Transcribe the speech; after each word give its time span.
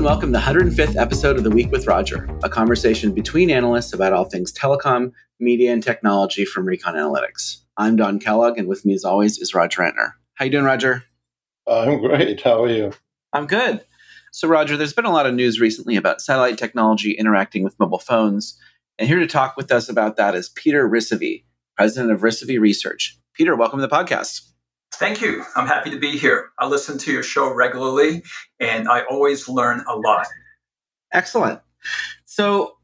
and 0.00 0.06
welcome 0.06 0.32
to 0.32 0.38
the 0.38 0.42
105th 0.42 0.96
episode 0.96 1.36
of 1.36 1.44
The 1.44 1.50
Week 1.50 1.70
with 1.70 1.86
Roger, 1.86 2.26
a 2.42 2.48
conversation 2.48 3.12
between 3.12 3.50
analysts 3.50 3.92
about 3.92 4.14
all 4.14 4.24
things 4.24 4.50
telecom, 4.50 5.12
media, 5.38 5.74
and 5.74 5.82
technology 5.82 6.46
from 6.46 6.64
Recon 6.64 6.94
Analytics. 6.94 7.58
I'm 7.76 7.96
Don 7.96 8.18
Kellogg, 8.18 8.56
and 8.56 8.66
with 8.66 8.86
me, 8.86 8.94
as 8.94 9.04
always, 9.04 9.36
is 9.36 9.54
Roger 9.54 9.82
Entner. 9.82 10.12
How 10.36 10.46
you 10.46 10.50
doing, 10.52 10.64
Roger? 10.64 11.04
I'm 11.66 12.00
great. 12.00 12.40
How 12.40 12.64
are 12.64 12.70
you? 12.70 12.92
I'm 13.34 13.46
good. 13.46 13.84
So, 14.32 14.48
Roger, 14.48 14.78
there's 14.78 14.94
been 14.94 15.04
a 15.04 15.12
lot 15.12 15.26
of 15.26 15.34
news 15.34 15.60
recently 15.60 15.96
about 15.96 16.22
satellite 16.22 16.56
technology 16.56 17.12
interacting 17.12 17.62
with 17.62 17.78
mobile 17.78 17.98
phones. 17.98 18.58
And 18.98 19.06
here 19.06 19.18
to 19.18 19.26
talk 19.26 19.54
with 19.58 19.70
us 19.70 19.90
about 19.90 20.16
that 20.16 20.34
is 20.34 20.48
Peter 20.48 20.88
Rysavy, 20.88 21.44
president 21.76 22.10
of 22.10 22.22
Rysavy 22.22 22.58
Research. 22.58 23.18
Peter, 23.34 23.54
welcome 23.54 23.78
to 23.78 23.86
the 23.86 23.94
podcast. 23.94 24.49
Thank 24.94 25.20
you. 25.20 25.44
I'm 25.56 25.66
happy 25.66 25.90
to 25.90 25.98
be 25.98 26.18
here. 26.18 26.50
I 26.58 26.66
listen 26.66 26.98
to 26.98 27.12
your 27.12 27.22
show 27.22 27.52
regularly 27.52 28.22
and 28.58 28.88
I 28.88 29.02
always 29.02 29.48
learn 29.48 29.82
a 29.88 29.96
lot. 29.96 30.26
Excellent. 31.12 31.60
So, 32.24 32.76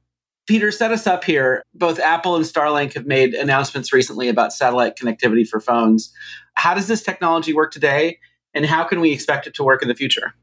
Peter, 0.47 0.71
set 0.71 0.93
us 0.93 1.07
up 1.07 1.25
here. 1.25 1.63
Both 1.75 1.99
Apple 1.99 2.37
and 2.37 2.45
Starlink 2.45 2.95
have 2.95 3.07
made 3.07 3.35
announcements 3.35 3.93
recently 3.93 4.29
about 4.29 4.53
satellite 4.53 4.97
connectivity 4.97 5.47
for 5.47 5.61
phones. 5.61 6.13
How 6.55 6.75
does 6.75 6.87
this 6.87 7.03
technology 7.03 7.53
work 7.53 7.73
today, 7.73 8.21
and 8.55 8.65
how 8.65 8.85
can 8.85 9.01
we 9.01 9.13
expect 9.13 9.47
it 9.47 9.55
to 9.55 9.65
work 9.65 9.83
in 9.83 9.89
the 9.89 9.95
future? 9.95 10.35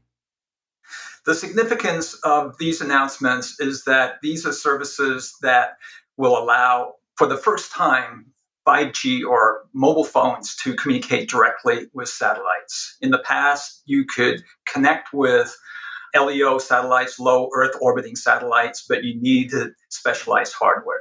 The 1.24 1.34
significance 1.34 2.14
of 2.22 2.58
these 2.58 2.82
announcements 2.82 3.58
is 3.58 3.84
that 3.84 4.16
these 4.22 4.44
are 4.44 4.52
services 4.52 5.36
that 5.40 5.78
will 6.18 6.36
allow, 6.36 6.96
for 7.16 7.26
the 7.26 7.38
first 7.38 7.72
time, 7.72 8.26
5G 8.66 9.22
or 9.28 9.66
mobile 9.72 10.04
phones 10.04 10.56
to 10.56 10.74
communicate 10.74 11.28
directly 11.28 11.86
with 11.92 12.08
satellites. 12.08 12.96
In 13.00 13.10
the 13.10 13.18
past, 13.18 13.82
you 13.84 14.04
could 14.04 14.42
connect 14.66 15.12
with 15.12 15.54
LEO 16.14 16.58
satellites, 16.58 17.18
low 17.18 17.48
Earth 17.54 17.76
orbiting 17.80 18.16
satellites, 18.16 18.84
but 18.88 19.04
you 19.04 19.20
needed 19.20 19.72
specialized 19.88 20.54
hardware. 20.54 21.00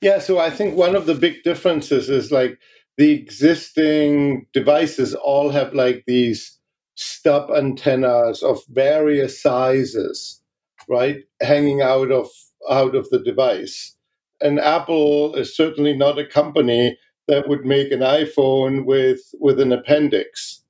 Yeah, 0.00 0.18
so 0.18 0.38
I 0.38 0.50
think 0.50 0.76
one 0.76 0.94
of 0.94 1.06
the 1.06 1.14
big 1.14 1.42
differences 1.42 2.08
is 2.08 2.30
like 2.30 2.58
the 2.96 3.12
existing 3.12 4.46
devices 4.52 5.14
all 5.14 5.50
have 5.50 5.74
like 5.74 6.04
these 6.06 6.58
stub 6.96 7.50
antennas 7.50 8.42
of 8.42 8.60
various 8.68 9.40
sizes, 9.40 10.42
right, 10.88 11.24
hanging 11.40 11.80
out 11.80 12.10
of 12.10 12.28
out 12.68 12.94
of 12.94 13.08
the 13.10 13.20
device 13.20 13.96
and 14.40 14.60
Apple 14.60 15.34
is 15.34 15.56
certainly 15.56 15.96
not 15.96 16.18
a 16.18 16.26
company 16.26 16.98
that 17.28 17.48
would 17.48 17.64
make 17.64 17.92
an 17.92 18.00
iPhone 18.00 18.84
with 18.84 19.20
with 19.38 19.60
an 19.60 19.72
appendix. 19.72 20.62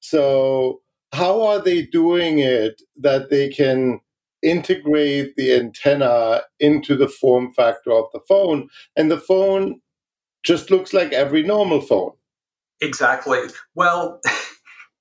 So 0.00 0.80
how 1.12 1.42
are 1.42 1.60
they 1.62 1.82
doing 1.82 2.38
it 2.38 2.82
that 2.96 3.30
they 3.30 3.48
can 3.48 4.00
integrate 4.42 5.34
the 5.36 5.54
antenna 5.54 6.42
into 6.60 6.96
the 6.96 7.08
form 7.08 7.52
factor 7.52 7.92
of 7.92 8.06
the 8.12 8.20
phone 8.28 8.68
and 8.94 9.10
the 9.10 9.18
phone 9.18 9.80
just 10.42 10.70
looks 10.70 10.92
like 10.92 11.12
every 11.12 11.42
normal 11.42 11.80
phone? 11.80 12.12
Exactly. 12.80 13.40
Well, 13.74 14.20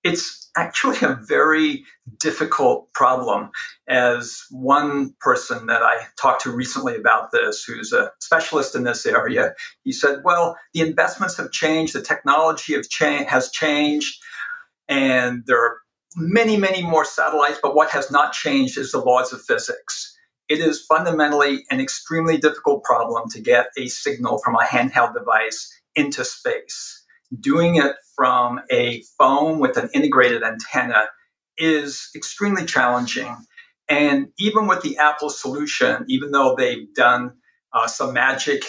it's 0.05 0.51
actually 0.55 0.97
a 1.01 1.19
very 1.27 1.83
difficult 2.19 2.93
problem. 2.93 3.49
As 3.89 4.43
one 4.51 5.15
person 5.19 5.65
that 5.65 5.81
I 5.81 5.95
talked 6.21 6.43
to 6.43 6.51
recently 6.51 6.95
about 6.95 7.31
this, 7.31 7.63
who's 7.63 7.91
a 7.91 8.11
specialist 8.19 8.75
in 8.75 8.83
this 8.83 9.07
area, 9.07 9.55
he 9.83 9.91
said, 9.91 10.21
Well, 10.23 10.57
the 10.73 10.81
investments 10.81 11.37
have 11.37 11.51
changed, 11.51 11.95
the 11.95 12.03
technology 12.03 12.79
cha- 12.87 13.25
has 13.25 13.49
changed, 13.49 14.21
and 14.87 15.43
there 15.47 15.59
are 15.59 15.77
many, 16.15 16.55
many 16.55 16.83
more 16.83 17.03
satellites, 17.03 17.59
but 17.61 17.75
what 17.75 17.89
has 17.89 18.11
not 18.11 18.31
changed 18.31 18.77
is 18.77 18.91
the 18.91 18.99
laws 18.99 19.33
of 19.33 19.41
physics. 19.41 20.15
It 20.47 20.59
is 20.59 20.85
fundamentally 20.85 21.65
an 21.71 21.81
extremely 21.81 22.37
difficult 22.37 22.83
problem 22.83 23.27
to 23.31 23.41
get 23.41 23.69
a 23.75 23.87
signal 23.87 24.39
from 24.45 24.53
a 24.53 24.63
handheld 24.63 25.15
device 25.15 25.73
into 25.95 26.23
space 26.23 27.04
doing 27.39 27.75
it 27.75 27.95
from 28.15 28.61
a 28.71 29.03
phone 29.17 29.59
with 29.59 29.77
an 29.77 29.89
integrated 29.93 30.43
antenna 30.43 31.05
is 31.57 32.09
extremely 32.15 32.65
challenging. 32.65 33.35
And 33.87 34.27
even 34.39 34.67
with 34.67 34.81
the 34.81 34.97
Apple 34.97 35.29
solution, 35.29 36.05
even 36.07 36.31
though 36.31 36.55
they've 36.55 36.91
done 36.93 37.33
uh, 37.73 37.87
some 37.87 38.13
magic 38.13 38.63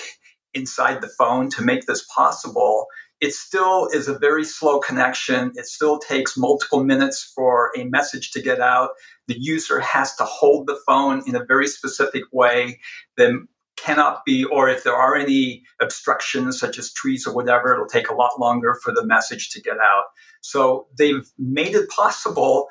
inside 0.53 1.01
the 1.01 1.09
phone 1.19 1.51
to 1.51 1.63
make 1.63 1.87
this 1.87 2.05
possible, 2.15 2.87
it 3.21 3.33
still 3.33 3.89
is 3.93 4.09
a 4.09 4.19
very 4.19 4.45
slow 4.45 4.79
connection. 4.79 5.53
It 5.55 5.67
still 5.67 5.99
takes 5.99 6.37
multiple 6.37 6.85
minutes 6.85 7.33
for 7.35 7.73
a 7.77 7.85
message 7.85 8.33
to 8.33 8.43
get 8.43 8.61
out. 8.61 8.91
The 9.27 9.39
user 9.39 9.81
has 9.81 10.15
to 10.17 10.25
hold 10.25 10.67
the 10.67 10.79
phone 10.87 11.23
in 11.27 11.35
a 11.35 11.45
very 11.45 11.67
specific 11.67 12.25
way. 12.31 12.81
The 13.17 13.47
cannot 13.77 14.25
be, 14.25 14.45
or 14.45 14.69
if 14.69 14.85
there 14.85 14.97
are 14.97 15.15
any 15.15 15.63
obstructions 15.81 16.59
such 16.59 16.79
as 16.79 16.93
trees 16.93 17.27
or 17.27 17.35
whatever, 17.35 17.73
it'll 17.73 17.87
take 17.87 18.09
a 18.09 18.15
lot 18.15 18.41
longer 18.41 18.75
for 18.83 18.93
the 18.93 19.05
message 19.05 19.51
to 19.51 19.61
get 19.61 19.79
out. 19.79 20.05
So 20.41 20.87
they've 20.99 21.29
made 21.39 21.75
it 21.75 21.89
possible, 21.91 22.69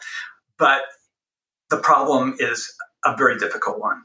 but 0.57 0.81
the 1.69 1.77
problem 1.77 2.35
is 2.39 2.73
a 3.05 3.16
very 3.16 3.38
difficult 3.38 3.79
one. 3.79 4.03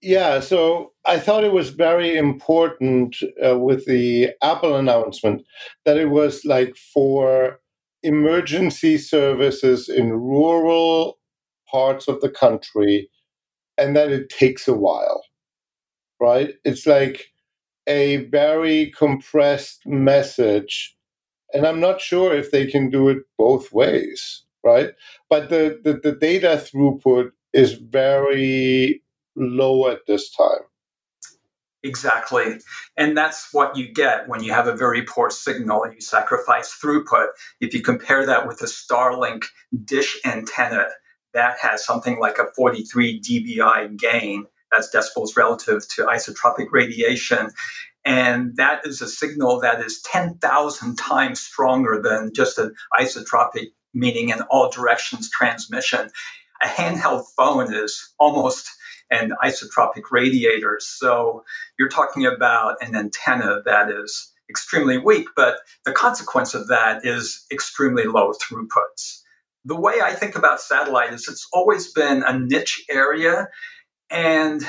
Yeah, 0.00 0.40
so 0.40 0.92
I 1.04 1.18
thought 1.18 1.44
it 1.44 1.52
was 1.52 1.70
very 1.70 2.16
important 2.16 3.16
uh, 3.44 3.58
with 3.58 3.86
the 3.86 4.30
Apple 4.42 4.76
announcement 4.76 5.44
that 5.84 5.96
it 5.96 6.10
was 6.10 6.44
like 6.44 6.76
for 6.76 7.60
emergency 8.02 8.98
services 8.98 9.88
in 9.88 10.12
rural 10.12 11.18
parts 11.68 12.06
of 12.06 12.20
the 12.20 12.30
country 12.30 13.10
and 13.76 13.96
that 13.96 14.12
it 14.12 14.28
takes 14.28 14.68
a 14.68 14.74
while 14.74 15.25
right? 16.20 16.54
It's 16.64 16.86
like 16.86 17.32
a 17.86 18.16
very 18.26 18.92
compressed 18.96 19.86
message. 19.86 20.96
And 21.52 21.66
I'm 21.66 21.80
not 21.80 22.00
sure 22.00 22.34
if 22.34 22.50
they 22.50 22.66
can 22.66 22.90
do 22.90 23.08
it 23.08 23.18
both 23.38 23.72
ways, 23.72 24.42
right? 24.64 24.90
But 25.30 25.48
the, 25.48 25.80
the, 25.82 25.94
the 25.94 26.12
data 26.12 26.60
throughput 26.62 27.30
is 27.52 27.74
very 27.74 29.02
low 29.36 29.88
at 29.88 30.06
this 30.06 30.30
time. 30.30 30.64
Exactly. 31.82 32.58
And 32.96 33.16
that's 33.16 33.52
what 33.52 33.76
you 33.76 33.92
get 33.92 34.28
when 34.28 34.42
you 34.42 34.52
have 34.52 34.66
a 34.66 34.74
very 34.74 35.02
poor 35.02 35.30
signal 35.30 35.84
and 35.84 35.94
you 35.94 36.00
sacrifice 36.00 36.76
throughput. 36.82 37.28
If 37.60 37.74
you 37.74 37.82
compare 37.82 38.26
that 38.26 38.48
with 38.48 38.60
a 38.62 38.66
Starlink 38.66 39.44
dish 39.84 40.18
antenna, 40.24 40.86
that 41.32 41.58
has 41.60 41.84
something 41.84 42.18
like 42.18 42.38
a 42.38 42.46
43 42.56 43.20
dBi 43.20 43.96
gain 43.98 44.46
that's 44.72 44.94
decibels 44.94 45.36
relative 45.36 45.86
to 45.96 46.04
isotropic 46.04 46.66
radiation. 46.70 47.50
And 48.04 48.56
that 48.56 48.86
is 48.86 49.02
a 49.02 49.08
signal 49.08 49.60
that 49.60 49.80
is 49.80 50.00
10,000 50.02 50.96
times 50.96 51.40
stronger 51.40 52.00
than 52.02 52.32
just 52.34 52.58
an 52.58 52.74
isotropic, 52.98 53.72
meaning 53.92 54.28
in 54.28 54.42
all 54.42 54.70
directions 54.70 55.28
transmission. 55.30 56.10
A 56.62 56.66
handheld 56.66 57.24
phone 57.36 57.74
is 57.74 58.14
almost 58.18 58.70
an 59.10 59.32
isotropic 59.42 60.04
radiator. 60.10 60.78
So 60.80 61.44
you're 61.78 61.88
talking 61.88 62.26
about 62.26 62.76
an 62.80 62.94
antenna 62.94 63.62
that 63.64 63.90
is 63.90 64.32
extremely 64.48 64.98
weak, 64.98 65.28
but 65.34 65.56
the 65.84 65.92
consequence 65.92 66.54
of 66.54 66.68
that 66.68 67.04
is 67.04 67.44
extremely 67.50 68.04
low 68.04 68.32
throughputs. 68.32 69.22
The 69.64 69.78
way 69.78 69.94
I 70.00 70.12
think 70.12 70.36
about 70.36 70.60
satellite 70.60 71.12
is 71.12 71.26
it's 71.28 71.48
always 71.52 71.92
been 71.92 72.22
a 72.22 72.38
niche 72.38 72.84
area 72.88 73.48
and 74.10 74.62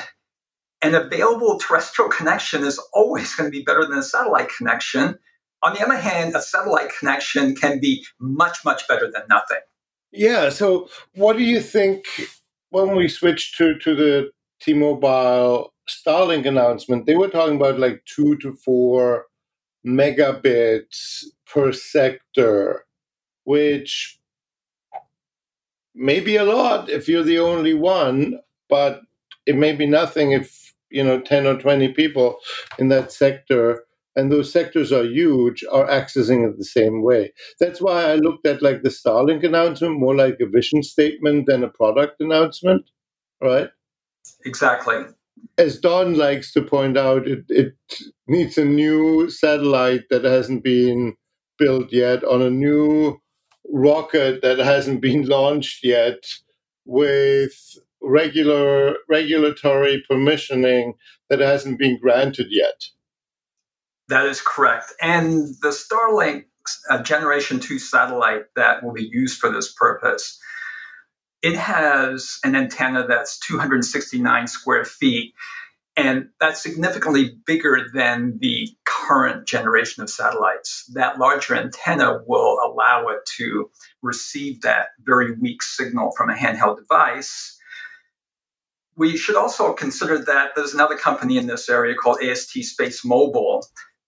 an 0.82 0.94
available 0.94 1.58
terrestrial 1.58 2.10
connection 2.10 2.62
is 2.64 2.80
always 2.92 3.34
going 3.34 3.50
to 3.50 3.56
be 3.56 3.64
better 3.64 3.84
than 3.86 3.98
a 3.98 4.02
satellite 4.02 4.48
connection. 4.56 5.18
On 5.62 5.74
the 5.74 5.84
other 5.84 5.96
hand, 5.96 6.34
a 6.36 6.42
satellite 6.42 6.90
connection 6.98 7.56
can 7.56 7.80
be 7.80 8.04
much, 8.20 8.58
much 8.64 8.86
better 8.86 9.10
than 9.10 9.22
nothing. 9.28 9.58
Yeah. 10.12 10.50
So, 10.50 10.88
what 11.14 11.36
do 11.36 11.42
you 11.42 11.60
think 11.60 12.04
when 12.70 12.94
we 12.94 13.08
switched 13.08 13.56
to, 13.58 13.76
to 13.78 13.94
the 13.94 14.30
T 14.60 14.72
Mobile 14.72 15.72
Starlink 15.88 16.46
announcement? 16.46 17.06
They 17.06 17.16
were 17.16 17.28
talking 17.28 17.56
about 17.56 17.80
like 17.80 18.04
two 18.04 18.36
to 18.38 18.54
four 18.54 19.26
megabits 19.84 21.24
per 21.52 21.72
sector, 21.72 22.84
which 23.44 24.18
may 25.94 26.20
be 26.20 26.36
a 26.36 26.44
lot 26.44 26.88
if 26.88 27.08
you're 27.08 27.24
the 27.24 27.40
only 27.40 27.74
one, 27.74 28.38
but 28.68 29.02
it 29.48 29.56
may 29.56 29.72
be 29.72 29.86
nothing 29.86 30.32
if 30.32 30.74
you 30.90 31.02
know 31.02 31.20
10 31.20 31.46
or 31.46 31.58
20 31.58 31.92
people 31.94 32.38
in 32.78 32.88
that 32.88 33.10
sector 33.10 33.84
and 34.16 34.32
those 34.32 34.52
sectors 34.52 34.92
are 34.92 35.04
huge 35.04 35.64
are 35.70 35.86
accessing 35.86 36.48
it 36.48 36.58
the 36.58 36.64
same 36.64 37.02
way. 37.02 37.32
That's 37.60 37.80
why 37.80 38.04
i 38.04 38.14
looked 38.14 38.46
at 38.46 38.62
like 38.62 38.82
the 38.82 38.94
starlink 39.00 39.44
announcement 39.44 39.98
more 39.98 40.14
like 40.14 40.38
a 40.40 40.46
vision 40.46 40.82
statement 40.82 41.46
than 41.46 41.64
a 41.64 41.74
product 41.80 42.20
announcement 42.20 42.90
right? 43.40 43.70
Exactly. 44.44 45.04
As 45.56 45.78
don 45.78 46.14
likes 46.16 46.52
to 46.52 46.62
point 46.62 46.96
out 46.96 47.26
it, 47.28 47.44
it 47.48 47.74
needs 48.26 48.58
a 48.58 48.64
new 48.64 49.30
satellite 49.30 50.04
that 50.10 50.24
hasn't 50.24 50.64
been 50.64 51.16
built 51.58 51.92
yet 51.92 52.24
on 52.24 52.42
a 52.42 52.50
new 52.50 53.20
rocket 53.72 54.42
that 54.42 54.58
hasn't 54.58 55.00
been 55.00 55.26
launched 55.26 55.84
yet 55.84 56.18
with 56.84 57.78
regular 58.08 58.96
regulatory 59.08 60.02
permissioning 60.10 60.94
that 61.28 61.40
hasn't 61.40 61.78
been 61.78 61.98
granted 62.00 62.46
yet. 62.50 62.84
That 64.08 64.26
is 64.26 64.40
correct. 64.40 64.92
And 65.00 65.48
the 65.60 65.68
Starlink 65.68 66.44
uh, 66.90 67.02
Generation 67.02 67.60
2 67.60 67.78
satellite 67.78 68.44
that 68.56 68.82
will 68.82 68.92
be 68.92 69.08
used 69.10 69.38
for 69.38 69.50
this 69.52 69.72
purpose, 69.72 70.40
it 71.42 71.56
has 71.56 72.38
an 72.42 72.56
antenna 72.56 73.06
that's 73.06 73.38
269 73.40 74.46
square 74.46 74.84
feet. 74.84 75.34
And 75.96 76.28
that's 76.38 76.62
significantly 76.62 77.36
bigger 77.44 77.86
than 77.92 78.38
the 78.40 78.68
current 78.84 79.48
generation 79.48 80.02
of 80.02 80.08
satellites. 80.08 80.84
That 80.94 81.18
larger 81.18 81.56
antenna 81.56 82.20
will 82.24 82.58
allow 82.64 83.08
it 83.08 83.26
to 83.38 83.70
receive 84.00 84.62
that 84.62 84.88
very 85.00 85.32
weak 85.32 85.60
signal 85.62 86.12
from 86.16 86.30
a 86.30 86.34
handheld 86.34 86.78
device 86.78 87.57
we 88.98 89.16
should 89.16 89.36
also 89.36 89.72
consider 89.72 90.18
that 90.24 90.50
there's 90.56 90.74
another 90.74 90.96
company 90.96 91.38
in 91.38 91.46
this 91.46 91.68
area 91.68 91.94
called 91.94 92.20
AST 92.20 92.52
Space 92.64 93.04
Mobile 93.04 93.64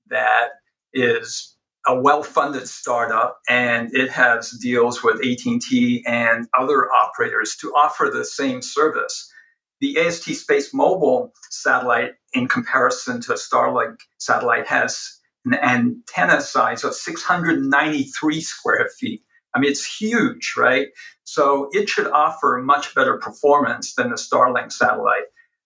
that 0.08 0.48
is 0.92 1.56
a 1.86 1.98
well-funded 1.98 2.68
startup 2.68 3.38
and 3.48 3.94
it 3.94 4.10
has 4.10 4.50
deals 4.50 5.02
with 5.02 5.24
AT&T 5.24 6.04
and 6.06 6.46
other 6.58 6.90
operators 6.90 7.56
to 7.60 7.68
offer 7.68 8.10
the 8.12 8.24
same 8.24 8.60
service. 8.60 9.32
The 9.80 9.96
AST 10.00 10.34
Space 10.34 10.74
Mobile 10.74 11.32
satellite 11.50 12.14
in 12.32 12.48
comparison 12.48 13.20
to 13.22 13.32
a 13.32 13.36
Starlink 13.36 13.96
satellite 14.18 14.66
has 14.66 15.20
an 15.44 15.54
antenna 15.54 16.40
size 16.40 16.82
of 16.82 16.94
693 16.94 18.40
square 18.40 18.90
feet. 18.98 19.22
I 19.54 19.58
mean, 19.58 19.70
it's 19.70 19.84
huge, 19.84 20.54
right? 20.56 20.88
So 21.24 21.68
it 21.72 21.88
should 21.88 22.06
offer 22.06 22.60
much 22.62 22.94
better 22.94 23.18
performance 23.18 23.94
than 23.94 24.10
the 24.10 24.16
Starlink 24.16 24.72
satellite. 24.72 25.24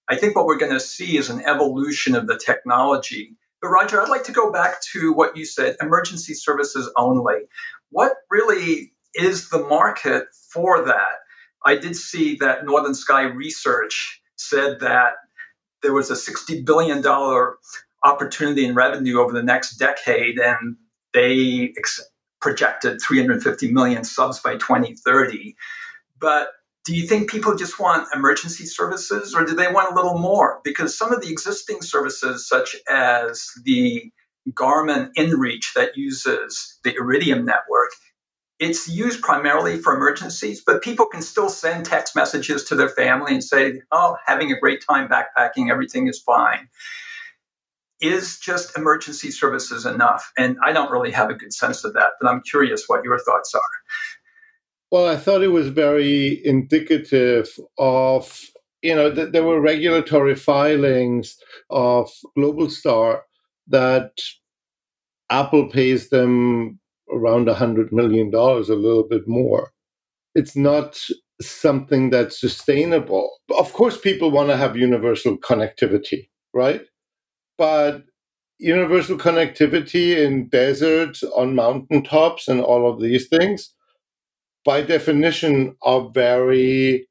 I 0.08 0.16
think 0.16 0.36
what 0.36 0.46
we're 0.46 0.58
going 0.58 0.72
to 0.72 0.80
see 0.80 1.16
is 1.16 1.30
an 1.30 1.42
evolution 1.42 2.14
of 2.14 2.26
the 2.26 2.38
technology 2.38 3.36
but 3.64 3.70
Roger, 3.70 4.02
I'd 4.02 4.10
like 4.10 4.24
to 4.24 4.32
go 4.32 4.52
back 4.52 4.82
to 4.92 5.14
what 5.14 5.38
you 5.38 5.46
said 5.46 5.76
emergency 5.80 6.34
services 6.34 6.90
only. 6.98 7.44
What 7.88 8.12
really 8.30 8.92
is 9.14 9.48
the 9.48 9.60
market 9.60 10.26
for 10.50 10.84
that? 10.84 11.20
I 11.64 11.76
did 11.76 11.96
see 11.96 12.36
that 12.40 12.66
Northern 12.66 12.92
Sky 12.94 13.22
Research 13.22 14.20
said 14.36 14.80
that 14.80 15.14
there 15.80 15.94
was 15.94 16.10
a 16.10 16.14
$60 16.14 16.62
billion 16.66 17.02
opportunity 18.04 18.66
in 18.66 18.74
revenue 18.74 19.18
over 19.18 19.32
the 19.32 19.42
next 19.42 19.76
decade, 19.76 20.38
and 20.38 20.76
they 21.14 21.72
projected 22.44 23.00
350 23.00 23.72
million 23.72 24.04
subs 24.04 24.38
by 24.38 24.52
2030. 24.52 25.56
But 26.20 26.48
do 26.84 26.94
you 26.94 27.06
think 27.06 27.30
people 27.30 27.56
just 27.56 27.80
want 27.80 28.06
emergency 28.14 28.66
services 28.66 29.34
or 29.34 29.46
do 29.46 29.54
they 29.54 29.72
want 29.72 29.90
a 29.90 29.94
little 29.94 30.18
more? 30.18 30.60
Because 30.62 30.94
some 30.96 31.10
of 31.10 31.22
the 31.22 31.30
existing 31.30 31.80
services, 31.80 32.46
such 32.46 32.76
as 32.86 33.48
the 33.64 34.12
Garmin 34.50 35.08
InReach 35.16 35.72
that 35.74 35.96
uses 35.96 36.78
the 36.84 36.94
Iridium 36.94 37.46
network, 37.46 37.92
it's 38.58 38.90
used 38.90 39.22
primarily 39.22 39.78
for 39.78 39.96
emergencies, 39.96 40.62
but 40.66 40.82
people 40.82 41.06
can 41.06 41.22
still 41.22 41.48
send 41.48 41.86
text 41.86 42.14
messages 42.14 42.64
to 42.64 42.74
their 42.74 42.90
family 42.90 43.32
and 43.32 43.42
say, 43.42 43.80
Oh, 43.90 44.18
having 44.26 44.52
a 44.52 44.60
great 44.60 44.84
time 44.86 45.08
backpacking, 45.08 45.70
everything 45.70 46.08
is 46.08 46.20
fine. 46.20 46.68
Is 48.04 48.38
just 48.38 48.76
emergency 48.76 49.30
services 49.30 49.86
enough? 49.86 50.30
And 50.36 50.58
I 50.62 50.72
don't 50.72 50.90
really 50.90 51.10
have 51.12 51.30
a 51.30 51.34
good 51.34 51.54
sense 51.54 51.84
of 51.84 51.94
that, 51.94 52.10
but 52.20 52.28
I'm 52.28 52.42
curious 52.42 52.84
what 52.86 53.02
your 53.02 53.18
thoughts 53.18 53.54
are. 53.54 53.60
Well, 54.90 55.08
I 55.08 55.16
thought 55.16 55.42
it 55.42 55.48
was 55.48 55.70
very 55.70 56.44
indicative 56.44 57.48
of, 57.78 58.42
you 58.82 58.94
know, 58.94 59.10
that 59.10 59.32
there 59.32 59.42
were 59.42 59.58
regulatory 59.58 60.34
filings 60.34 61.38
of 61.70 62.10
GlobalStar 62.36 63.22
that 63.68 64.12
Apple 65.30 65.70
pays 65.70 66.10
them 66.10 66.78
around 67.10 67.48
$100 67.48 67.90
million, 67.90 68.32
a 68.34 68.58
little 68.58 69.08
bit 69.08 69.26
more. 69.26 69.72
It's 70.34 70.54
not 70.54 71.00
something 71.40 72.10
that's 72.10 72.38
sustainable. 72.38 73.30
Of 73.56 73.72
course, 73.72 73.98
people 73.98 74.30
want 74.30 74.50
to 74.50 74.56
have 74.58 74.76
universal 74.76 75.38
connectivity, 75.38 76.28
right? 76.52 76.82
But 77.58 78.04
universal 78.58 79.18
connectivity 79.18 80.16
in 80.16 80.48
deserts, 80.48 81.22
on 81.22 81.54
mountaintops, 81.54 82.48
and 82.48 82.60
all 82.60 82.90
of 82.90 83.00
these 83.00 83.28
things 83.28 83.74
by 84.64 84.82
definition 84.82 85.76
are 85.82 86.10
very 86.14 87.08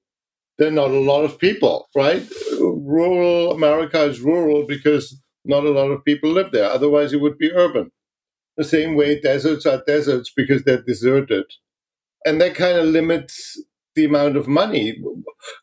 there 0.57 0.69
are 0.69 0.71
not 0.71 0.91
a 0.91 0.99
lot 0.99 1.23
of 1.25 1.39
people, 1.39 1.89
right? 1.95 2.23
Rural 2.59 3.51
America 3.53 4.03
is 4.03 4.21
rural 4.21 4.65
because 4.67 5.19
not 5.45 5.65
a 5.65 5.71
lot 5.71 5.91
of 5.91 6.05
people 6.05 6.31
live 6.31 6.51
there. 6.51 6.69
Otherwise, 6.69 7.13
it 7.13 7.21
would 7.21 7.37
be 7.39 7.51
urban. 7.51 7.91
The 8.57 8.63
same 8.63 8.95
way 8.95 9.19
deserts 9.19 9.65
are 9.65 9.83
deserts 9.87 10.31
because 10.35 10.63
they're 10.63 10.83
deserted. 10.83 11.45
And 12.25 12.41
that 12.41 12.55
kind 12.55 12.77
of 12.77 12.85
limits 12.87 13.61
the 13.95 14.05
amount 14.05 14.37
of 14.37 14.47
money. 14.47 15.01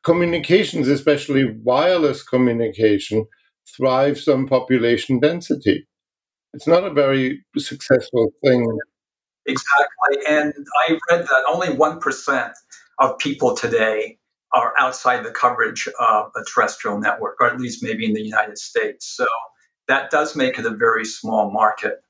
Communications, 0.04 0.88
especially 0.88 1.44
wireless 1.62 2.22
communication, 2.22 3.26
thrives 3.76 4.28
on 4.28 4.46
population 4.46 5.20
density. 5.20 5.86
It's 6.52 6.66
not 6.66 6.84
a 6.84 6.92
very 6.92 7.44
successful 7.56 8.32
thing 8.44 8.66
Exactly. 9.46 10.26
And 10.28 10.52
I 10.88 10.98
read 11.10 11.24
that 11.24 11.44
only 11.52 11.68
1% 11.68 12.52
of 12.98 13.18
people 13.18 13.56
today 13.56 14.18
are 14.52 14.74
outside 14.78 15.24
the 15.24 15.30
coverage 15.30 15.88
of 15.98 16.30
a 16.36 16.44
terrestrial 16.44 16.98
network, 16.98 17.36
or 17.40 17.48
at 17.48 17.60
least 17.60 17.82
maybe 17.82 18.04
in 18.04 18.12
the 18.12 18.22
United 18.22 18.58
States. 18.58 19.06
So 19.06 19.26
that 19.88 20.10
does 20.10 20.36
make 20.36 20.58
it 20.58 20.66
a 20.66 20.70
very 20.70 21.04
small 21.04 21.50
market. 21.50 22.00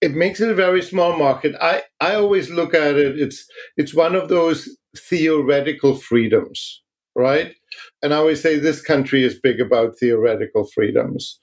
It 0.00 0.14
makes 0.14 0.40
it 0.40 0.48
a 0.48 0.54
very 0.54 0.82
small 0.82 1.16
market. 1.16 1.56
I, 1.60 1.82
I 2.00 2.14
always 2.14 2.50
look 2.50 2.72
at 2.72 2.94
it, 2.94 3.18
it's 3.18 3.44
it's 3.76 3.92
one 3.92 4.14
of 4.14 4.28
those 4.28 4.68
theoretical 4.96 5.96
freedoms, 5.96 6.82
right? 7.16 7.54
And 8.02 8.14
I 8.14 8.18
always 8.18 8.42
say 8.42 8.58
this 8.58 8.82
country 8.82 9.24
is 9.24 9.40
big 9.40 9.60
about 9.60 9.98
theoretical 9.98 10.66
freedoms 10.66 11.38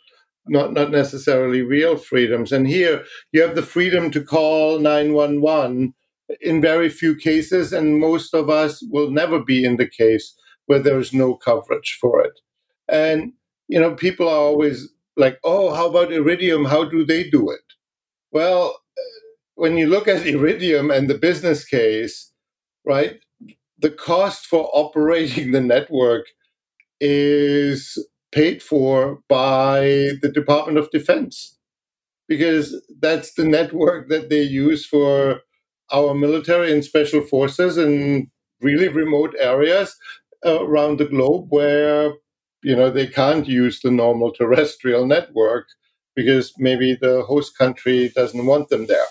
not 0.47 0.73
not 0.73 0.91
necessarily 0.91 1.61
real 1.61 1.97
freedoms. 1.97 2.51
And 2.51 2.67
here 2.67 3.03
you 3.31 3.41
have 3.41 3.55
the 3.55 3.61
freedom 3.63 4.11
to 4.11 4.23
call 4.23 4.79
911 4.79 5.93
in 6.41 6.61
very 6.61 6.89
few 6.89 7.15
cases, 7.15 7.73
and 7.73 7.99
most 7.99 8.33
of 8.33 8.49
us 8.49 8.83
will 8.89 9.11
never 9.11 9.43
be 9.43 9.63
in 9.63 9.77
the 9.77 9.87
case 9.87 10.35
where 10.65 10.79
there 10.79 10.99
is 10.99 11.13
no 11.13 11.35
coverage 11.35 11.97
for 12.01 12.21
it. 12.21 12.39
And 12.87 13.33
you 13.67 13.79
know, 13.79 13.95
people 13.95 14.27
are 14.29 14.37
always 14.37 14.89
like, 15.17 15.39
"Oh, 15.43 15.73
how 15.73 15.89
about 15.89 16.13
Iridium? 16.13 16.65
How 16.65 16.85
do 16.85 17.05
they 17.05 17.23
do 17.29 17.49
it?" 17.51 17.65
Well, 18.31 18.77
when 19.55 19.77
you 19.77 19.87
look 19.87 20.07
at 20.07 20.27
Iridium 20.27 20.91
and 20.91 21.09
the 21.09 21.17
business 21.17 21.65
case, 21.65 22.31
right, 22.85 23.19
the 23.79 23.89
cost 23.91 24.45
for 24.45 24.69
operating 24.73 25.51
the 25.51 25.61
network 25.61 26.25
is 26.99 27.97
paid 28.31 28.61
for 28.63 29.19
by 29.29 29.81
the 30.21 30.31
Department 30.33 30.77
of 30.77 30.91
Defense 30.91 31.57
because 32.27 32.81
that's 32.99 33.33
the 33.35 33.45
network 33.45 34.09
that 34.09 34.29
they 34.29 34.41
use 34.41 34.85
for 34.85 35.41
our 35.91 36.13
military 36.13 36.71
and 36.73 36.83
special 36.83 37.21
forces 37.21 37.77
in 37.77 38.29
really 38.61 38.87
remote 38.87 39.35
areas 39.39 39.95
uh, 40.45 40.63
around 40.65 40.97
the 40.97 41.05
globe 41.05 41.47
where 41.49 42.13
you 42.63 42.75
know 42.75 42.89
they 42.89 43.07
can't 43.07 43.47
use 43.47 43.81
the 43.81 43.91
normal 43.91 44.31
terrestrial 44.31 45.05
network 45.05 45.67
because 46.15 46.53
maybe 46.57 46.97
the 46.99 47.23
host 47.23 47.57
country 47.57 48.11
doesn't 48.15 48.45
want 48.45 48.69
them 48.69 48.87
there. 48.87 49.05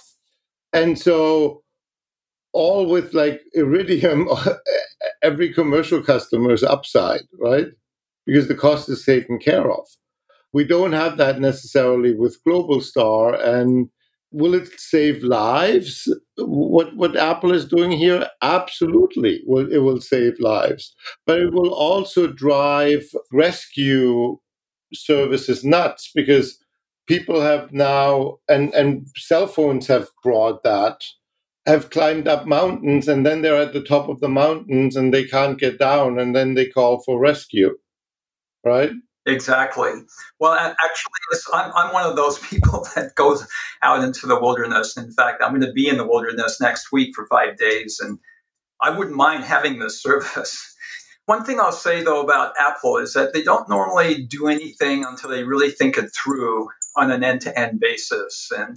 And 0.73 0.99
so 0.99 1.64
all 2.55 2.87
with 2.87 3.15
like 3.15 3.43
iridium 3.55 4.29
every 5.25 5.53
commercial 5.55 6.03
customer 6.03 6.53
is 6.53 6.65
upside 6.65 7.23
right 7.41 7.69
because 8.27 8.49
the 8.49 8.55
cost 8.55 8.89
is 8.89 9.05
taken 9.05 9.39
care 9.39 9.71
of. 9.71 9.87
We 10.53 10.65
don't 10.65 10.93
have 10.93 11.17
that 11.19 11.41
necessarily 11.41 12.15
with 12.15 12.39
GlobalStar 12.47 13.43
And 13.45 13.91
will 14.33 14.55
it 14.55 14.69
save 14.81 15.23
lives? 15.25 16.09
What 16.39 16.97
what 16.97 17.17
Apple 17.17 17.53
is 17.53 17.67
doing 17.67 17.93
here, 17.93 18.29
absolutely, 18.43 19.43
will 19.47 19.73
it 19.73 19.79
will 19.81 20.01
save 20.01 20.41
lives. 20.41 20.95
But 21.27 21.41
it 21.41 21.53
will 21.55 21.75
also 21.75 22.29
drive 22.29 23.05
rescue 23.33 24.39
services 24.95 25.65
nuts 25.65 26.11
because 26.15 26.59
people 27.09 27.41
have 27.43 27.73
now 27.73 28.39
and 28.49 28.75
and 28.75 29.07
cell 29.17 29.47
phones 29.49 29.87
have 29.89 30.09
brought 30.25 30.63
that 30.65 31.03
have 31.67 31.91
climbed 31.91 32.29
up 32.29 32.47
mountains 32.47 33.09
and 33.09 33.25
then 33.25 33.43
they're 33.43 33.61
at 33.61 33.73
the 33.73 33.83
top 33.83 34.09
of 34.09 34.21
the 34.21 34.29
mountains 34.29 34.97
and 34.97 35.13
they 35.15 35.25
can't 35.25 35.59
get 35.59 35.79
down 35.79 36.19
and 36.19 36.37
then 36.37 36.55
they 36.55 36.67
call 36.67 37.01
for 37.03 37.19
rescue 37.19 37.71
right? 38.65 38.91
Exactly. 39.27 39.93
Well, 40.39 40.53
actually, 40.55 41.51
I'm, 41.53 41.73
I'm 41.75 41.93
one 41.93 42.07
of 42.07 42.17
those 42.17 42.39
people 42.51 42.87
that 42.95 43.15
goes 43.15 43.47
out 43.83 44.03
into 44.03 44.27
the 44.27 44.41
wilderness. 44.41 44.97
In 44.97 45.13
fact, 45.13 45.43
I'm 45.43 45.51
going 45.51 45.67
to 45.67 45.73
be 45.73 45.89
in 45.89 45.97
the 45.97 46.07
wilderness 46.07 46.61
next 46.61 46.91
week 46.91 47.15
for 47.15 47.27
five 47.27 47.57
days. 47.57 48.01
And 48.03 48.19
I 48.81 48.97
wouldn't 48.97 49.17
mind 49.17 49.45
having 49.45 49.79
this 49.79 50.03
service. 50.03 50.71
One 51.27 51.45
thing 51.45 51.59
I'll 51.59 51.73
say 51.73 52.03
though 52.03 52.21
about 52.21 52.53
Apple 52.59 52.99
is 52.99 53.15
that 53.15 53.33
they 53.33 53.43
don't 53.43 53.69
normally 53.69 54.25
do 54.25 54.49
anything 54.49 55.05
until 55.05 55.31
they 55.31 55.43
really 55.43 55.71
think 55.71 55.97
it 55.97 56.11
through 56.11 56.69
on 56.97 57.11
an 57.11 57.25
end 57.25 57.43
to 57.43 57.59
end 57.59 57.81
basis. 57.81 58.51
And 58.55 58.77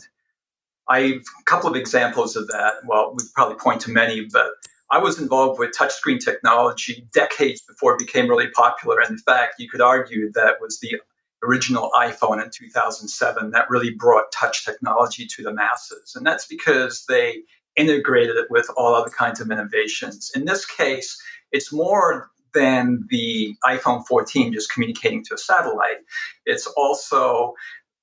I've 0.90 1.24
a 1.40 1.44
couple 1.46 1.70
of 1.70 1.76
examples 1.76 2.36
of 2.36 2.48
that. 2.48 2.76
Well, 2.86 3.14
we 3.16 3.24
probably 3.34 3.58
point 3.58 3.82
to 3.82 3.92
many, 3.92 4.26
but 4.32 4.52
I 4.90 5.00
was 5.00 5.20
involved 5.20 5.60
with 5.60 5.76
touchscreen 5.78 6.24
technology 6.24 7.08
decades 7.14 7.62
before 7.62 7.94
it 7.94 8.00
became 8.00 8.30
really 8.30 8.50
popular. 8.50 9.00
And 9.02 9.12
in 9.12 9.18
fact, 9.18 9.56
you 9.60 9.70
could 9.70 9.82
argue 9.82 10.32
that 10.34 10.56
was 10.62 10.80
the 10.80 11.02
original 11.44 11.92
iPhone 11.96 12.44
in 12.44 12.50
2007 12.50 13.52
that 13.52 13.70
really 13.70 13.92
brought 13.92 14.32
touch 14.34 14.66
technology 14.66 15.28
to 15.36 15.44
the 15.44 15.54
masses. 15.54 16.14
And 16.16 16.26
that's 16.26 16.46
because 16.46 17.06
they 17.08 17.44
integrated 17.76 18.38
it 18.38 18.48
with 18.50 18.70
all 18.76 18.96
other 18.96 19.12
kinds 19.12 19.40
of 19.40 19.52
innovations. 19.52 20.32
In 20.36 20.46
this 20.46 20.66
case, 20.66 21.22
it's 21.52 21.72
more 21.72 22.32
than 22.54 23.06
the 23.10 23.56
iPhone 23.66 24.06
14 24.08 24.54
just 24.54 24.72
communicating 24.72 25.24
to 25.26 25.36
a 25.36 25.38
satellite. 25.38 25.98
It's 26.46 26.66
also 26.66 27.54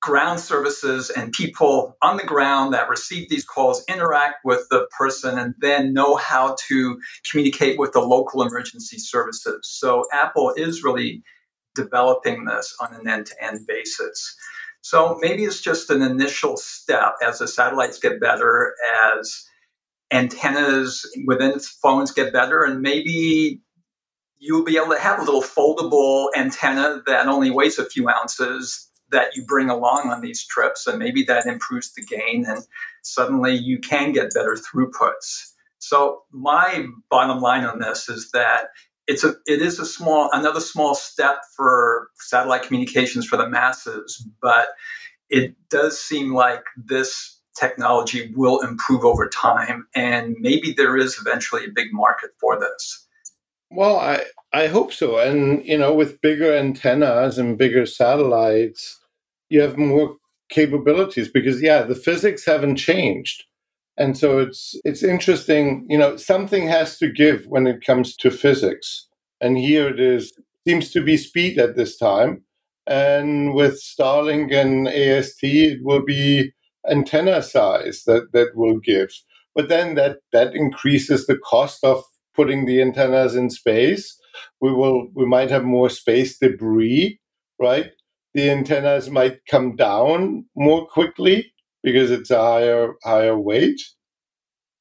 ground 0.05 0.39
services 0.39 1.09
and 1.09 1.31
people 1.31 1.97
on 2.03 2.15
the 2.15 2.23
ground 2.23 2.75
that 2.75 2.87
receive 2.89 3.27
these 3.27 3.43
calls 3.43 3.83
interact 3.89 4.35
with 4.45 4.67
the 4.69 4.87
person 4.95 5.39
and 5.39 5.55
then 5.61 5.93
know 5.93 6.15
how 6.15 6.55
to 6.67 6.99
communicate 7.29 7.79
with 7.79 7.91
the 7.91 7.99
local 7.99 8.43
emergency 8.43 8.99
services. 8.99 9.61
So 9.63 10.05
Apple 10.13 10.53
is 10.55 10.83
really 10.83 11.23
developing 11.73 12.45
this 12.45 12.75
on 12.79 12.93
an 12.93 13.07
end 13.07 13.25
to 13.25 13.43
end 13.43 13.65
basis. 13.67 14.37
So 14.81 15.17
maybe 15.19 15.43
it's 15.43 15.59
just 15.59 15.89
an 15.89 16.03
initial 16.03 16.55
step 16.55 17.15
as 17.25 17.39
the 17.39 17.47
satellites 17.47 17.97
get 17.97 18.19
better, 18.19 18.75
as 19.11 19.43
antennas 20.11 21.03
within 21.25 21.57
phones 21.81 22.11
get 22.11 22.31
better, 22.31 22.63
and 22.63 22.81
maybe 22.81 23.59
you'll 24.37 24.65
be 24.65 24.77
able 24.77 24.93
to 24.93 24.99
have 24.99 25.17
a 25.17 25.23
little 25.23 25.41
foldable 25.41 26.27
antenna 26.37 27.01
that 27.07 27.25
only 27.25 27.49
weighs 27.49 27.79
a 27.79 27.85
few 27.85 28.07
ounces 28.07 28.84
that 29.11 29.35
you 29.35 29.45
bring 29.45 29.69
along 29.69 30.09
on 30.11 30.21
these 30.21 30.45
trips, 30.45 30.87
and 30.87 30.99
maybe 30.99 31.23
that 31.23 31.45
improves 31.45 31.93
the 31.93 32.03
gain, 32.03 32.45
and 32.47 32.63
suddenly 33.03 33.53
you 33.55 33.79
can 33.79 34.11
get 34.11 34.33
better 34.33 34.55
throughputs. 34.55 35.51
So 35.79 36.23
my 36.31 36.87
bottom 37.09 37.41
line 37.41 37.63
on 37.63 37.79
this 37.79 38.09
is 38.09 38.31
that 38.31 38.69
it's 39.07 39.23
a 39.23 39.35
it 39.45 39.61
is 39.61 39.79
a 39.79 39.85
small 39.85 40.29
another 40.33 40.59
small 40.59 40.95
step 40.95 41.41
for 41.55 42.09
satellite 42.15 42.63
communications 42.63 43.25
for 43.27 43.37
the 43.37 43.47
masses, 43.47 44.27
but 44.41 44.69
it 45.29 45.55
does 45.69 45.99
seem 46.01 46.33
like 46.33 46.63
this 46.75 47.39
technology 47.57 48.33
will 48.35 48.61
improve 48.61 49.05
over 49.05 49.29
time, 49.29 49.87
and 49.95 50.35
maybe 50.39 50.73
there 50.73 50.97
is 50.97 51.17
eventually 51.19 51.65
a 51.65 51.73
big 51.73 51.87
market 51.93 52.31
for 52.39 52.59
this. 52.59 53.04
Well, 53.75 53.97
I 53.99 54.23
I 54.53 54.67
hope 54.67 54.93
so. 54.93 55.19
And 55.19 55.65
you 55.65 55.77
know, 55.77 55.93
with 55.93 56.21
bigger 56.21 56.55
antennas 56.55 57.37
and 57.37 57.57
bigger 57.57 57.85
satellites, 57.85 58.99
you 59.49 59.61
have 59.61 59.77
more 59.77 60.17
capabilities 60.49 61.29
because 61.29 61.61
yeah, 61.61 61.83
the 61.83 61.95
physics 61.95 62.45
haven't 62.45 62.77
changed. 62.77 63.45
And 63.97 64.17
so 64.17 64.39
it's 64.39 64.75
it's 64.85 65.03
interesting, 65.03 65.85
you 65.89 65.97
know, 65.97 66.17
something 66.17 66.67
has 66.67 66.97
to 66.99 67.11
give 67.11 67.45
when 67.47 67.67
it 67.67 67.85
comes 67.85 68.15
to 68.17 68.31
physics. 68.31 69.07
And 69.41 69.57
here 69.57 69.89
it 69.89 69.99
is 69.99 70.33
seems 70.67 70.91
to 70.91 71.01
be 71.03 71.17
speed 71.17 71.59
at 71.59 71.75
this 71.75 71.97
time. 71.97 72.43
And 72.87 73.53
with 73.55 73.81
Starlink 73.81 74.53
and 74.53 74.87
AST, 74.87 75.43
it 75.43 75.79
will 75.83 76.03
be 76.05 76.53
antenna 76.89 77.43
size 77.43 78.03
that, 78.05 78.31
that 78.33 78.55
will 78.55 78.79
give. 78.79 79.11
But 79.55 79.69
then 79.69 79.95
that, 79.95 80.19
that 80.33 80.55
increases 80.55 81.27
the 81.27 81.37
cost 81.37 81.83
of 81.83 82.03
putting 82.35 82.65
the 82.65 82.81
antennas 82.81 83.35
in 83.35 83.49
space. 83.49 84.17
We 84.61 84.71
will 84.71 85.07
we 85.13 85.25
might 85.25 85.49
have 85.49 85.63
more 85.63 85.89
space 85.89 86.37
debris, 86.37 87.19
right? 87.59 87.91
The 88.33 88.49
antennas 88.49 89.09
might 89.09 89.45
come 89.49 89.75
down 89.75 90.45
more 90.55 90.87
quickly 90.87 91.53
because 91.83 92.11
it's 92.11 92.31
a 92.31 92.41
higher 92.41 92.93
higher 93.03 93.37
weight. 93.37 93.81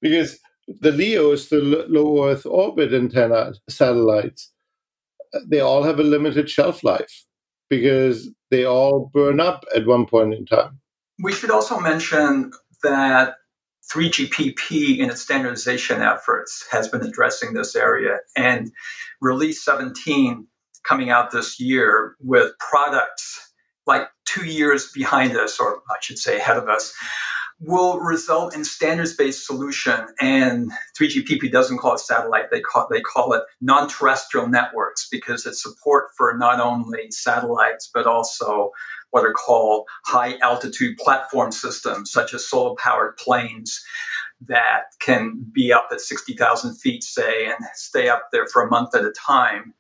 Because 0.01 0.39
the 0.81 0.93
LEOs, 0.93 1.49
the 1.49 1.87
low 1.89 2.29
Earth 2.29 2.47
orbit 2.47 2.93
antenna 2.93 3.55
satellites, 3.69 4.53
they 5.47 5.61
all 5.61 5.83
have 5.83 5.99
a 5.99 6.05
limited 6.05 6.49
shelf 6.51 6.83
life 6.83 7.27
because 7.69 8.31
they 8.51 8.65
all 8.65 9.11
burn 9.13 9.41
up 9.41 9.65
at 9.75 9.87
one 9.87 10.07
point 10.07 10.35
in 10.35 10.47
time. 10.47 10.81
We 11.23 11.33
should 11.33 11.51
also 11.51 11.79
mention 11.79 12.53
that 12.83 13.37
3GPP 13.93 14.99
in 14.99 15.11
its 15.11 15.23
standardization 15.23 16.01
efforts 16.03 16.67
has 16.71 16.89
been 16.89 17.03
addressing 17.03 17.53
this 17.53 17.77
area. 17.77 18.19
And 18.37 18.73
release 19.21 19.65
17 19.65 20.47
coming 20.85 21.11
out 21.11 21.31
this 21.31 21.61
year 21.61 22.17
with 22.21 22.53
products 22.59 23.53
like 23.87 24.09
two 24.25 24.47
years 24.47 24.91
behind 24.93 25.37
us, 25.37 25.61
or 25.61 25.83
I 25.91 25.97
should 26.01 26.19
say 26.19 26.39
ahead 26.39 26.57
of 26.57 26.69
us, 26.69 26.95
will 27.61 28.01
result 28.01 28.55
in 28.55 28.65
standards-based 28.65 29.47
solution. 29.47 30.07
And 30.21 30.73
3GPP 30.99 31.51
doesn't 31.53 31.79
call 31.79 31.95
it 31.95 32.01
satellite; 32.01 32.51
they 32.51 32.61
call 32.61 32.89
they 32.91 33.01
call 33.01 33.33
it 33.35 33.43
non-terrestrial 33.61 34.49
networks 34.49 35.09
because 35.11 35.47
it's 35.47 35.63
support 35.63 36.09
for 36.17 36.37
not 36.37 36.61
only 36.61 37.11
satellites 37.11 37.91
but 37.93 38.07
also 38.07 38.71
what 39.15 39.25
are 39.25 39.33
called 39.33 39.87
high 40.05 40.37
altitude 40.39 40.99
platform 40.99 41.53
systems, 41.53 42.11
such 42.11 42.35
as 42.35 42.49
solar 42.49 42.75
powered 42.75 43.17
planes 43.17 43.81
that 44.49 44.87
can 44.99 45.47
be 45.53 45.73
up 45.73 45.87
at 45.93 46.01
60,000 46.01 46.75
feet, 46.75 47.05
say, 47.05 47.47
and 47.47 47.55
stay 47.75 48.09
up 48.09 48.25
there 48.33 48.49
for 48.49 48.63
a 48.67 48.69
month 48.69 48.93
at 48.97 49.05
a 49.05 49.13
time. 49.13 49.73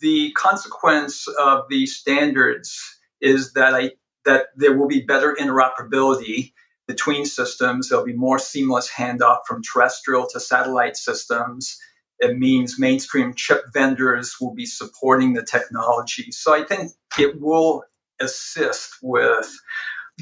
The 0.00 0.32
consequence 0.32 1.28
of 1.40 1.66
these 1.70 1.94
standards 1.94 2.98
is 3.20 3.52
that 3.52 3.74
I, 3.74 3.92
that 4.24 4.46
there 4.56 4.76
will 4.76 4.88
be 4.88 5.02
better 5.02 5.36
interoperability 5.38 6.52
between 6.88 7.26
systems. 7.26 7.88
There'll 7.88 8.04
be 8.04 8.12
more 8.12 8.40
seamless 8.40 8.90
handoff 8.90 9.46
from 9.46 9.62
terrestrial 9.62 10.26
to 10.32 10.40
satellite 10.40 10.96
systems. 10.96 11.78
It 12.18 12.36
means 12.36 12.76
mainstream 12.76 13.34
chip 13.34 13.66
vendors 13.72 14.34
will 14.40 14.52
be 14.52 14.66
supporting 14.66 15.34
the 15.34 15.44
technology. 15.44 16.32
So 16.32 16.52
I 16.52 16.64
think 16.64 16.90
it 17.16 17.40
will 17.40 17.84
assist 18.20 18.96
with 19.02 19.48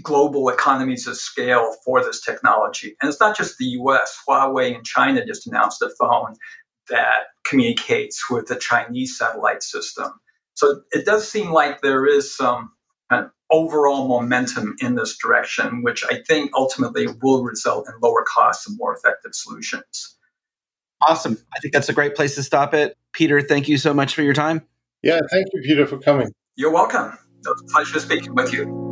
global 0.02 0.48
economies 0.48 1.06
of 1.06 1.16
scale 1.16 1.74
for 1.84 2.02
this 2.02 2.20
technology. 2.20 2.96
And 3.00 3.08
it's 3.08 3.20
not 3.20 3.36
just 3.36 3.58
the 3.58 3.64
US. 3.80 4.18
Huawei 4.28 4.74
in 4.74 4.84
China 4.84 5.24
just 5.24 5.46
announced 5.46 5.82
a 5.82 5.90
phone 5.98 6.34
that 6.88 7.28
communicates 7.44 8.30
with 8.30 8.46
the 8.46 8.56
Chinese 8.56 9.16
satellite 9.18 9.62
system. 9.62 10.12
So 10.54 10.82
it 10.92 11.04
does 11.04 11.28
seem 11.28 11.50
like 11.50 11.80
there 11.80 12.06
is 12.06 12.34
some 12.34 12.70
kind 13.10 13.26
of 13.26 13.30
overall 13.50 14.08
momentum 14.08 14.76
in 14.80 14.94
this 14.94 15.16
direction, 15.16 15.82
which 15.82 16.04
I 16.08 16.22
think 16.26 16.50
ultimately 16.54 17.06
will 17.22 17.44
result 17.44 17.88
in 17.88 17.94
lower 18.02 18.24
costs 18.26 18.68
and 18.68 18.76
more 18.78 18.94
effective 18.94 19.34
solutions. 19.34 20.16
Awesome. 21.06 21.36
I 21.54 21.60
think 21.60 21.74
that's 21.74 21.88
a 21.88 21.92
great 21.92 22.14
place 22.14 22.34
to 22.36 22.42
stop 22.42 22.74
it. 22.74 22.96
Peter, 23.12 23.40
thank 23.40 23.68
you 23.68 23.76
so 23.76 23.92
much 23.92 24.14
for 24.14 24.22
your 24.22 24.34
time. 24.34 24.62
Yeah, 25.02 25.20
thank 25.30 25.46
you, 25.52 25.60
Peter, 25.62 25.86
for 25.86 25.98
coming. 25.98 26.32
You're 26.56 26.72
welcome. 26.72 27.16
Pleasure 27.70 28.00
speaking 28.00 28.34
with 28.34 28.52
you. 28.52 28.86